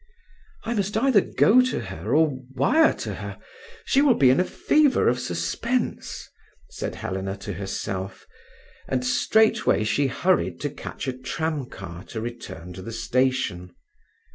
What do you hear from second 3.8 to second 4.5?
She will be in a